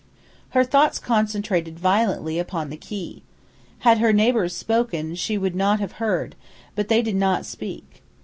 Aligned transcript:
Her 0.57 0.63
thoughts 0.63 0.97
concentrated 0.97 1.77
violently 1.77 2.39
upon 2.39 2.71
the 2.71 2.75
key. 2.75 3.21
Had 3.81 3.99
her 3.99 4.11
neighbours 4.11 4.55
spoken 4.57 5.13
she 5.13 5.37
would 5.37 5.53
not 5.55 5.79
have 5.79 5.91
heard; 6.01 6.35
but 6.73 6.87
they 6.87 7.03
did 7.03 7.15
not 7.15 7.45
speak. 7.45 8.01